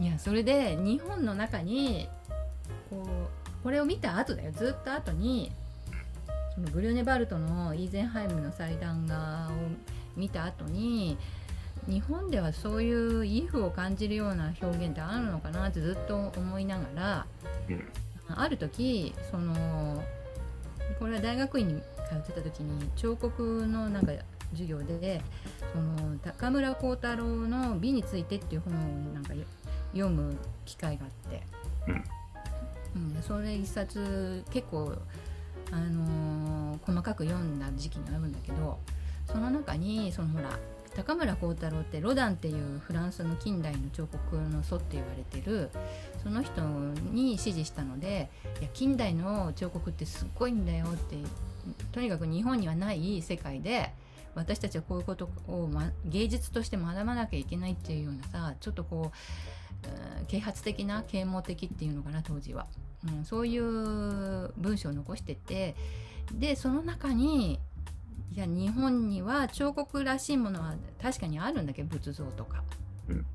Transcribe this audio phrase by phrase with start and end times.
[0.00, 2.08] いやそれで日本の中に
[2.88, 4.52] こうこれを見た後だよ。
[4.52, 5.52] ずっと後に
[6.54, 9.52] そのグリュネバルトのイーゼンハイムの祭壇画を
[10.16, 11.18] 見た後に
[11.86, 17.26] 日本ではそういうイフを感じるような表現ってあるのかなってずっと思いながら、
[17.68, 17.84] うん、
[18.28, 20.02] ある時その
[20.98, 24.12] これは大学院に通ってた時に彫刻のなんか
[24.52, 25.20] 授業で
[25.72, 29.34] その高村光太郎の「美について」っていう本をなんか
[29.92, 31.42] 読む機会があって、
[32.94, 34.94] うん、うん、それ一冊結構、
[35.70, 38.78] あのー、細かく読んだ時期があるんだけど
[39.26, 40.58] その中にそのほら
[40.96, 45.70] 高村光太郎ってロダンっていうフランスの近代の彫刻の祖って言われてる
[46.22, 46.62] その人
[47.12, 48.28] に指示したので
[48.60, 51.16] いや近代の彫刻ってすっごいんだよって
[51.92, 53.92] とにかく日本にはない世界で
[54.34, 59.16] 私たちはこういうことを、ま、芸術として学ばなきゃいけないっていうようなさちょっとこう
[60.28, 62.66] 啓発的な啓蒙的っていうのかな当時は、
[63.06, 65.74] うん、そういう文章を残してて
[66.32, 67.58] でその中に
[68.32, 72.62] いや日本には彫刻らしいものは確かにあるんだけど仏像とか、
[73.08, 73.26] うん、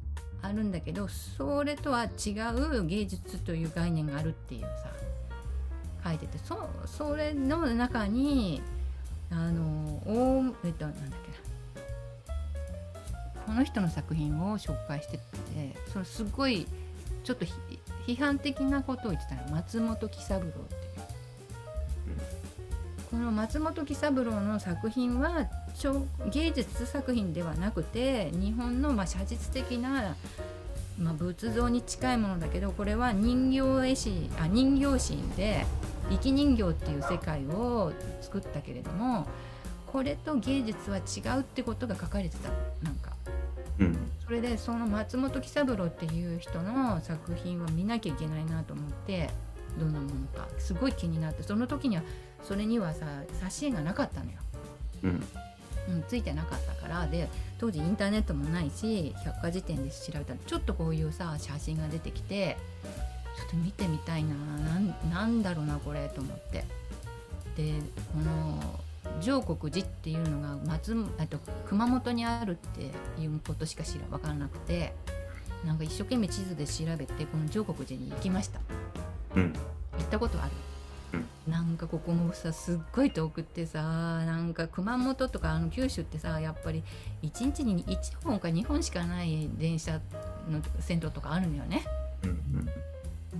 [0.42, 4.96] あるんだけどそれとは違う芸術という概念があるっていうさ
[6.06, 8.62] 書いててそそれの中に
[9.32, 9.64] あの
[10.06, 11.55] おえっとなんだっけな
[13.46, 15.22] この人の作品を紹介してて
[15.92, 16.68] それすごい
[17.24, 17.46] ちょっと
[18.08, 19.50] 批判的なことを言ってたの。
[19.56, 20.86] 松本喜三郎っていう。
[23.10, 25.48] この松本喜三郎の作品は
[26.32, 30.16] 芸術作品ではなくて日本のまあ写実的な、
[31.00, 35.66] まあ、仏像に近いものだけどこれは人形絵師あ人形師で
[36.10, 39.28] 生き人形っていう世界を作ったけれども
[39.88, 42.50] これと芸術は違うってことが書かれてた。
[42.84, 43.15] なんか、うん、
[44.26, 49.30] それでその松本喜三郎っていう人の作品を見なきゃいけないなと思って
[49.80, 50.48] どんなものか。
[50.58, 52.04] すごい気になってその時には
[52.44, 53.06] それにはさ
[53.42, 54.38] 挿絵がなかったのよ、
[55.04, 55.24] うん、
[55.96, 57.08] うん、ついてなかったから。
[57.08, 62.58] で当時インターネットもないし百科事典で調べたらちょっとこういうさ写真が出てきて
[63.38, 64.30] ちょっと見てみたいな。
[65.10, 66.66] なんだろうなこれと思って。
[67.56, 67.80] で
[68.14, 68.80] この
[69.22, 70.96] 上国寺っていうのが松
[71.28, 74.94] と熊本にあるっていうことしか知ら分からなくて
[75.66, 78.60] なんか一生懸命地図で調べてこの上国寺に行きました、
[79.36, 79.54] うん、
[79.98, 80.52] 行ったことある。
[81.48, 86.84] なんかここもさすっごい遠くってさなんか熊本とかあの九州ってさやっぱり
[87.22, 90.02] 1日に1本か2本しかない電車
[90.50, 91.86] の線路とかあるのよね。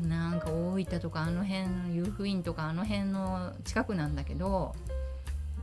[0.08, 4.76] なんか大分とかあの辺の湯布院とかあの辺の近くなんだけど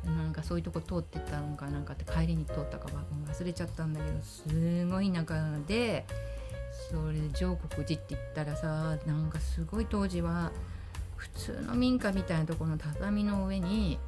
[0.05, 6.05] なんかそういうとこ通ってたのかなんかって帰りに通ったか忘れちゃったんだけどすごい田舎で
[6.91, 10.51] それで上国寺って言ったらさなんかすごい当時は
[11.17, 13.99] 普通の民家みたいなところの畳の上に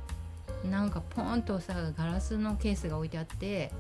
[0.69, 3.73] なんかポンとさガラスのケースが置いてあってで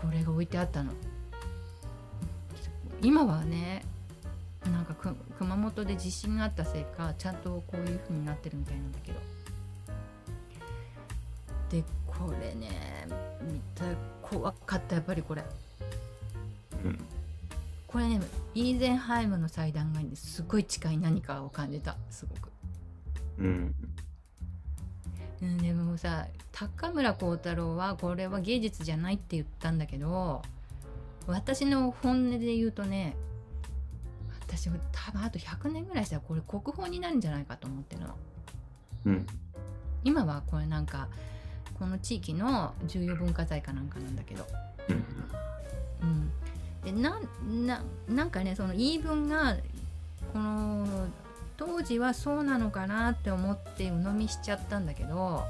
[0.00, 0.92] これが置いてあったの。
[3.00, 3.84] 今はね
[4.64, 4.94] なんか
[5.38, 9.33] 熊本で地震があったせいかちゃんとこういう風になってるみたいなんだけど。
[11.74, 12.68] でこれね
[13.42, 13.84] 見た
[14.22, 15.42] 怖かったやっぱりこれ、
[16.84, 16.98] うん、
[17.88, 18.20] これね
[18.54, 22.52] イーゼンハイムの祭壇がすごい近い何かを感じたすごく。
[23.40, 23.74] うん、
[25.42, 30.42] うん、でもさ高村光太郎はこれは芸術じゃないって言ったんだけど
[31.26, 33.16] 私の本音で言うとね
[34.46, 38.14] 私多分あと100年ぐらいしたらこれ国宝になるんじゃないかと思ってるの。
[39.06, 39.26] うん、
[40.04, 41.08] 今はこれなんか
[41.78, 44.46] この地域の重要文化財かなんかなんだけど。
[46.02, 46.30] うん、
[46.84, 47.18] でな
[47.66, 49.56] ななんかねその言い分が
[50.32, 50.86] この
[51.56, 55.44] 当時はそうなのかなって思って鵜呑みしちゃったんだけど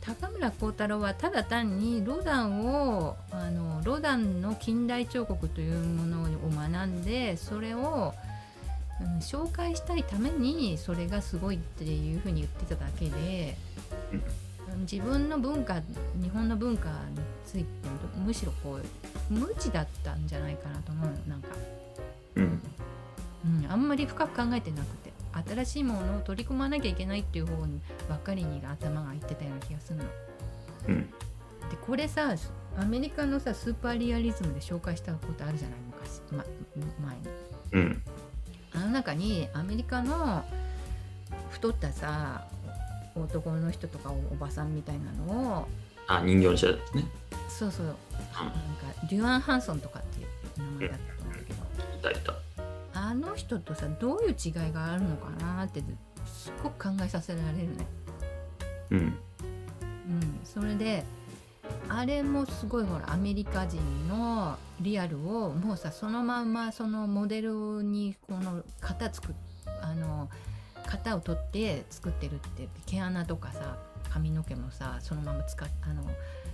[0.00, 8.14] 高村光太郎はただ単にロダンをあのロダンの近代彫刻というものを学んでそれを、
[9.00, 13.56] うん、紹介したいためにそれがすごいっていうふうに言ってただけで
[14.90, 15.80] 自分の文化
[16.22, 17.66] 日本の文化について
[18.24, 21.48] むしろこう無知だったんじゃないかなと思うなんか、
[22.36, 22.62] うん、
[23.44, 25.12] うん、あんまり深く考えてなくて
[25.50, 30.04] 新しいものを取り込まなきゃいけないっていう方にばっかりに頭がいってたような気がするの。
[30.88, 31.12] うん、で
[31.86, 32.34] これさ
[32.78, 36.44] アメリカのさスーパーリアリズムで紹介したことあるじゃない昔、ま、
[37.06, 37.22] 前に。
[37.72, 38.02] うん、
[38.72, 40.44] あの中にアメリカの
[41.50, 42.46] 太ったさ
[43.20, 45.68] 男の人とかおばさんみたいなのを
[46.06, 47.04] あ人形の人ですね。
[47.48, 47.96] そうそう、なんか
[49.08, 50.98] デュアン・ハンソンとかっていう名前だっ
[52.02, 52.34] たとたいた。
[52.94, 55.82] あの人とさどういう違いがあるのかなって
[56.24, 57.86] すっごく考えさせられるね。
[58.90, 58.98] うん。
[58.98, 61.04] うん、それで
[61.88, 69.34] あれもすごいほらアメリカ人のリアルをもうさそのまんまそのモデルにこの型作っ
[69.82, 70.28] あの
[70.86, 73.76] 型を取って作ってるって毛穴とかさ
[74.10, 76.02] 髪の毛もさそのまま使っあの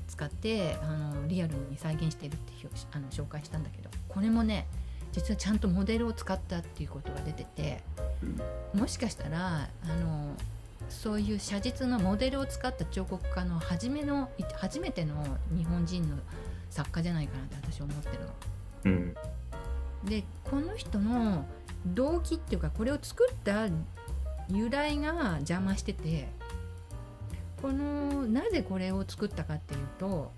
[0.09, 4.67] 使ってあのリアルに再現してるって表あの紹介したんだけどこれもね
[5.13, 7.83] 実はちゃんとモデルを使ったっていうことが出てて
[8.75, 10.35] もしかしたらあの
[10.89, 15.15] そういう写実のモデルを使った彫刻家の初めのい初めての
[15.57, 16.17] 日本人の
[16.71, 18.31] 作家じゃないかなって私は思ってるの。
[18.85, 19.15] うん
[20.05, 21.45] でこの人の
[21.87, 23.69] 動機っていうかこれを作った
[24.53, 26.29] 由来が邪魔してて
[27.61, 30.33] このなぜこれを作ったかっていうと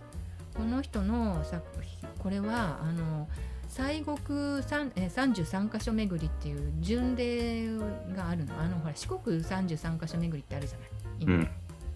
[0.55, 3.29] この人の作品これはあの
[3.69, 7.67] 西国三え33箇所巡りっていう巡礼
[8.15, 8.61] があるの。
[8.61, 10.89] あのほら四国33箇所巡りってあるじゃない。
[11.19, 11.51] 今、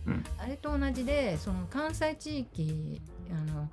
[0.06, 0.25] うん。
[0.38, 3.00] あれと同じでその関西地域
[3.31, 3.70] あの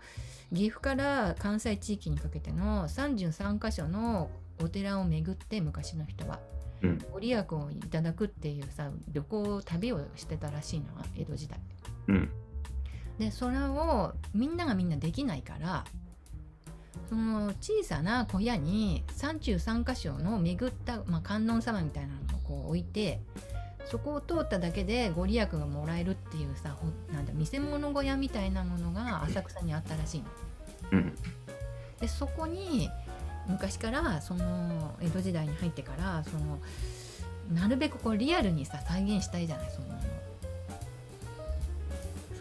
[0.54, 4.30] 岐阜から関西地域にかけての33箇所の
[4.62, 6.40] お寺を巡って昔の人は。
[6.60, 6.65] うん
[7.12, 11.60] ご利益をいただくっていうさ旅行旅をしてたらしいのは江戸時代。
[12.08, 12.30] うん
[13.20, 15.86] でそれをみんながみんなできないから
[17.10, 23.22] その小さな小屋に33箇所の巡った、まあ、観音様みたいなのをこう置いて
[23.86, 30.26] そこを通っただけでご利益がもらえるっていうさほなんだ見せ物小屋みたいなものが浅草にあったらしいの。
[30.92, 31.16] うん
[32.00, 32.90] でそこに
[33.48, 36.60] 昔からその江戸時代に入ってからその
[37.54, 39.88] なるべくこうリアルにさ再現したいじゃないその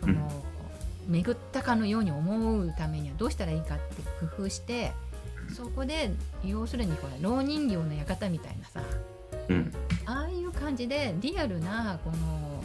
[0.00, 0.44] その、
[1.08, 4.92] 巡ったかのように思うためにはどうしたらいいかって工夫して
[5.54, 6.10] そこで
[6.44, 8.82] 要するにこれ老人形の館みたいなさ
[9.48, 9.72] うん。
[10.06, 12.64] ああいう感じでリアルなこの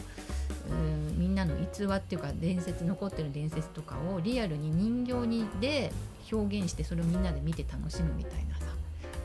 [0.70, 0.99] うん
[1.44, 5.92] なの逸話っていうか伝説残ってる伝説とかをリアルに人形にで
[6.30, 8.66] 表現してそれをみんなで見て楽しむみたいなさ、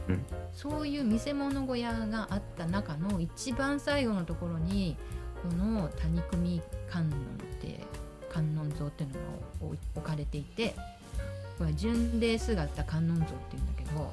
[0.09, 0.25] うん。
[0.53, 4.95] そういう見せ物小屋があった中の一番最後のところに
[5.41, 7.11] この谷組観音っ
[7.61, 7.81] て
[8.29, 9.19] 観音像っていうのが
[9.61, 10.69] 置置かれていて
[11.57, 14.11] これは巡礼姿観音像っていうんだけど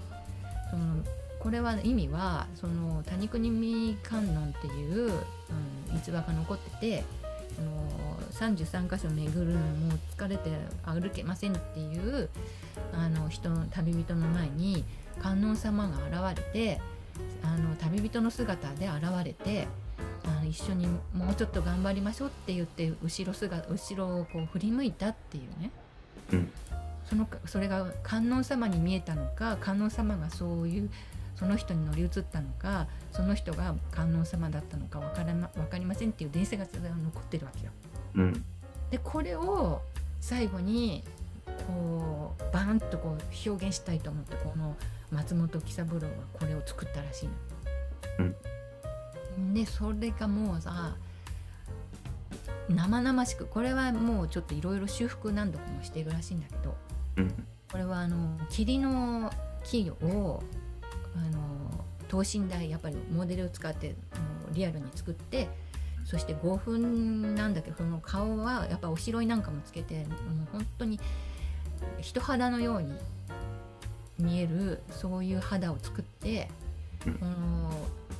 [0.70, 0.96] その
[1.38, 7.04] これは意味はその谷国観音っていう、うん、逸話が残ってて
[7.56, 7.82] その
[8.32, 10.50] 33箇所巡るのもう疲れて
[10.84, 12.28] 歩けませんっていう
[12.92, 14.84] あの人の旅人の前に
[15.20, 16.80] 観音様が現れて
[17.42, 19.68] あの旅人の姿で現れて
[20.24, 25.70] あの一緒にもうちょっと頑張りましょうって言って後ろ姿後ろをこう振り向いたっていうね、
[26.32, 26.50] うん。
[27.04, 30.90] そのそれが観音様に見えたのか観音様がそういう
[31.42, 37.72] その人に乗り移ったのかその人が観音様だったのか分から、ま、分かりませんっていう伝説が残ってるわけよ。
[38.14, 38.44] うん
[38.90, 39.80] でこれを
[40.20, 41.02] 最後に
[41.66, 44.76] こうバーンとこう表現したいと思ってこの
[45.10, 46.00] 松本喜三郎は
[46.34, 47.28] これを作ったらしい
[48.22, 49.54] の。
[49.54, 50.94] でそれがもうさ
[52.68, 56.76] 生々しくこれはもうちょっといろいろ修復何度もしているらしいんだけど
[57.16, 59.32] うんこれはあの霧の
[59.64, 60.42] 木を
[61.16, 61.40] あの
[62.08, 63.94] 等身大やっぱりモデルを使っても
[64.50, 65.48] うリアルに作って
[66.04, 70.06] そして5分なんだけどその顔はやっぱおしろいなんかもつけてもう
[70.52, 71.00] 本当に
[72.00, 72.92] 人肌のように
[74.18, 76.48] 見えるそういう肌を作って、
[77.06, 77.32] うんこの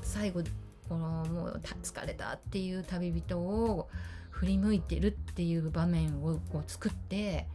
[0.02, 0.42] 最後
[0.88, 3.88] このもう疲れたっていう旅人を
[4.30, 7.46] 振り向いてるっていう場面をこう作って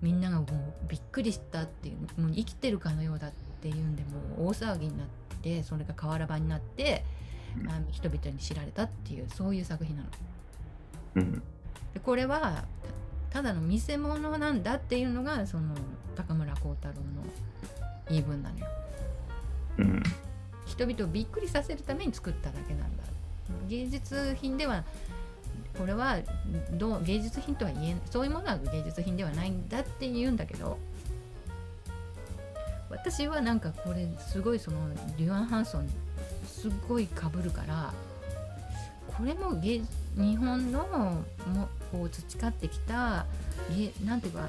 [0.00, 0.46] みんながもう
[0.88, 3.36] びっくりしたっていうもう生きてるかのようだって
[3.68, 5.06] いうんでもう大騒ぎになっ
[5.42, 7.04] てそれが瓦版になって、
[7.60, 10.08] うんあの人々に知られたっていうそういう作品なの。
[11.16, 11.42] うん
[11.92, 12.64] でこれは
[13.30, 15.74] たただの見せ物なんだっていうのがその
[16.14, 17.00] 高村光太郎の
[18.08, 18.66] 言い分なのよ。
[19.78, 20.02] うん
[20.66, 23.02] 人々をびっくりさせるために作っただけなんだ
[23.68, 24.84] 芸術品では
[25.76, 26.18] これは
[26.72, 30.78] どう芸術品とは言えんそういうものは芸術品ではないんだって言うんだけど
[33.02, 34.78] 私はなんかこれすごいその
[35.16, 35.88] リュアン・ハンソン
[36.46, 37.92] すっごいかぶるから
[39.16, 39.82] これも芸
[40.16, 40.86] 日本の
[41.46, 43.26] もこう培ってきた
[43.74, 44.48] 芸なんていうか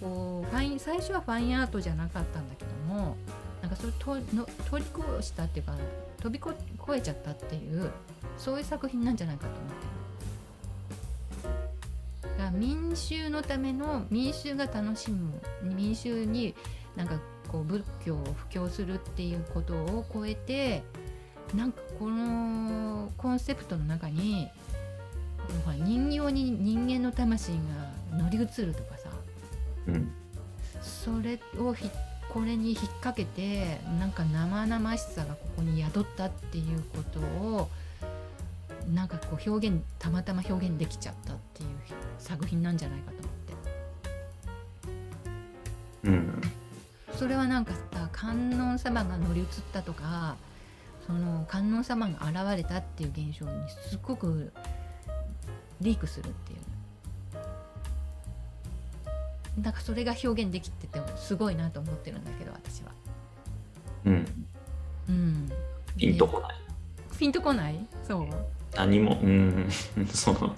[0.00, 3.16] こうファイン最初はファインアートじゃなかったんだけども
[3.62, 4.84] なんかそれとの通り
[5.16, 5.74] 越したっていうか
[6.22, 6.54] 飛び越
[6.96, 7.90] えちゃったっていう
[8.36, 9.98] そういう作品なんじゃないかと思ってる。
[12.52, 16.54] 民衆のための民衆が楽しむ民衆に
[16.96, 20.82] なんかこう仏教を布教するっていうことを超えて
[21.54, 24.48] なんかこのコンセプトの中に
[25.64, 27.58] ほら人形に人間の魂が
[28.16, 29.10] 乗り移るとかさ
[29.86, 30.12] うん。
[30.82, 31.90] それをひ
[32.32, 37.68] これに引っ掛けてなんか生々しさがここに宿ったっていうことを
[38.92, 41.68] なんかこう表現たまたま表現できちゃったっていう
[42.18, 43.30] 作品なんじゃないかと思っ
[46.02, 46.08] て。
[46.08, 46.47] うん
[47.18, 50.36] それはなんかさ観音様が乗り移ったとか
[51.04, 53.50] その観音様が現れたっていう現象に
[53.88, 54.52] すっごく
[55.80, 56.58] リークするっていう。
[59.62, 62.92] なんかそれが表現できててすごいなと思ってるんだけど私は。
[64.04, 64.46] うん。
[65.08, 65.52] うん、
[65.96, 66.56] ピンとこない。
[67.18, 67.86] ピンとこない？
[68.06, 68.26] そう？
[68.76, 69.18] 何も。
[69.20, 69.68] うん。
[70.14, 70.54] その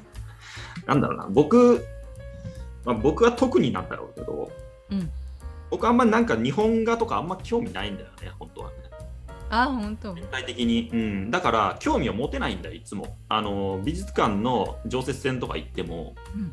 [0.87, 1.27] なんだろうな。
[1.31, 1.87] 僕、
[2.85, 4.51] まあ、僕は特になんだろうけど
[4.91, 5.11] うん
[5.71, 8.77] 僕あんまりなんか日本画とかあんま興味ないんだよね本当はね。
[9.51, 10.15] あ本当。
[10.15, 13.17] 全体的に、うん、だから興味を持てないんだよいつも。
[13.29, 16.53] あの美術館の常設展とか行っても、うん。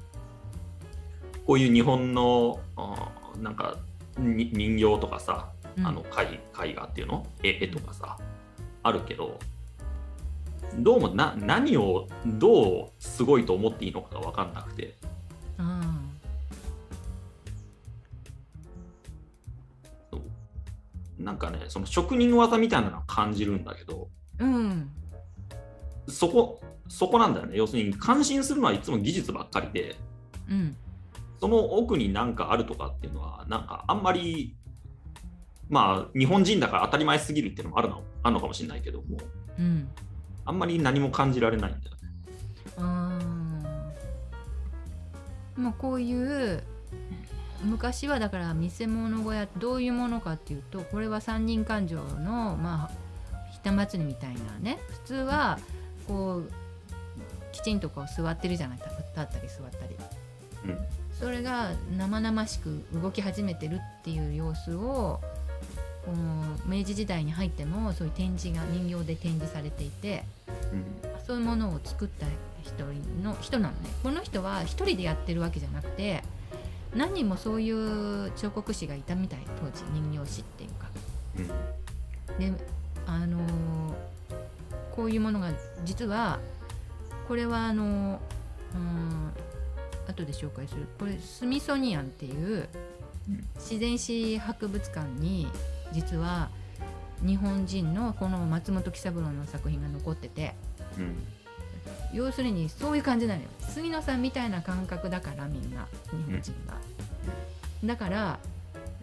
[1.45, 2.59] こういう日本の
[3.41, 3.77] なんか
[4.17, 5.87] に人形とかさうん。
[5.87, 7.25] あの絵絵画っていうの？
[7.43, 8.17] 絵絵とかさ
[8.83, 9.37] あるけど
[10.79, 14.95] どうもな何をどうすごいと思っていいのかが分かんなくて。
[15.59, 15.86] あそ
[21.19, 24.89] なんかねその職人技みたいなのを感じるんだけどーうん。
[26.07, 27.57] そこそこなんだよね。
[27.57, 29.95] 要するに感心するのはいつも技術ばっかりで
[30.49, 30.75] うん。
[31.39, 34.55] その奥に何かあるとかっていうのはなんかあんまり
[35.69, 39.17] まあ日本人だから当たり前すぎるっていうのもあるのあるのかもしれないけども
[39.59, 39.87] うん。
[40.45, 42.01] あんまり何も感じられないんだよね。
[42.77, 45.61] あー。
[45.61, 46.63] まあこういう
[47.63, 55.59] 昔はだから見せ物小屋どういうものかっていうとこれは三人勘定のまあひた祭りみたいなね普通は
[56.07, 56.51] こう
[57.51, 59.95] きちんとこう座ってるじゃない立ったり座ったり。
[60.65, 60.77] うん
[61.19, 65.19] それが生々しく動き始めてるっていう様子を
[66.05, 70.23] この明治時代に入ってもそういう展示が人形で展示されていて
[70.71, 70.85] うん
[71.25, 72.27] そういうものを作った
[72.63, 72.83] 人
[73.23, 73.89] の人なのね。
[74.03, 76.23] この人は一人でやってるわけじゃなくて
[76.97, 80.87] 何人もそういう彫刻師がいたみたい当時人形師っていうか。
[81.37, 82.55] うん。
[82.55, 82.63] で
[83.05, 83.93] あのー
[84.95, 85.51] こういうものが
[85.85, 86.39] 実は
[87.27, 89.31] これはあのーうん
[90.07, 90.87] 後で紹介する。
[90.97, 92.67] これスミソニアンっていう
[93.29, 93.47] うん。
[93.55, 95.47] 自然史博物館に
[95.93, 96.49] 実は
[97.25, 100.55] 日本人のこの松本喜三郎の作品が残ってて。
[100.97, 101.15] うん
[102.13, 103.47] 要するにそういう感じなのよ。
[103.61, 106.77] 杉野さんみたいな感覚だからみんな日本人が、
[107.83, 108.39] だから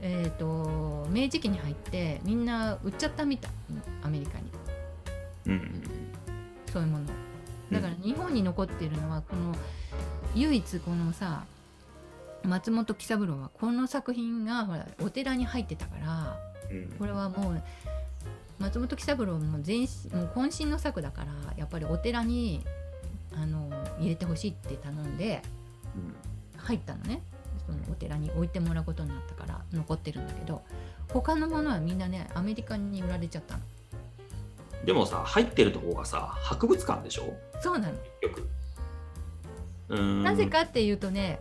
[0.01, 3.51] えっ、と明治期に入ってみんな売っちゃったみたい
[4.03, 4.45] アメリカに。
[5.47, 5.83] うん
[6.73, 7.07] そういうもの。
[7.71, 9.55] だから日本に残っているのはこの
[10.35, 11.45] 唯一このさ
[12.43, 16.37] 松本喜三郎はこの作品がほらお寺に入ってたから
[16.71, 16.89] うん。
[16.99, 17.63] これはもう
[18.59, 22.65] 松本喜三郎も全身もう渾身の作だからやっぱりお寺に
[23.37, 25.43] あの入れてほしいって頼んで
[26.57, 27.23] 入ったのね。
[27.67, 30.63] そのお寺に置いてもらうことになったから残ってるんだけど
[31.09, 33.63] 他のものはみんなねアメリカに売られちゃったの。
[34.85, 37.33] でもさ入ってるとこがさ博物館でしょ？
[37.63, 37.89] そうな
[39.89, 41.41] の、なぜかっていうとね